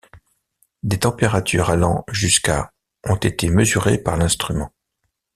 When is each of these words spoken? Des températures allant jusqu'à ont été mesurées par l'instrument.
Des 0.81 0.97
températures 0.97 1.69
allant 1.69 2.05
jusqu'à 2.11 2.73
ont 3.03 3.17
été 3.17 3.49
mesurées 3.51 3.99
par 3.99 4.17
l'instrument. 4.17 4.73